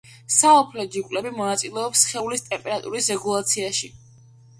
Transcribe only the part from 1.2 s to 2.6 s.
მონაწილეობს სხეულის